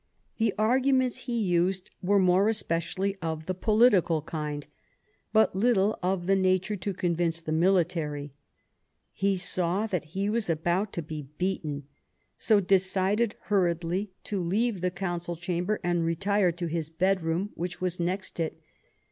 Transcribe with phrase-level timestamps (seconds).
[0.39, 4.65] The arguments he used were more especially of the political kind,
[5.31, 8.33] but little of the nature to convince the Military;
[9.11, 11.83] he saw that he was about to be beaten,
[12.35, 17.51] so decided hurriedly to leave the Council 93 Sadowa Chamber and retire to his bedroom,
[17.53, 18.59] which was next it.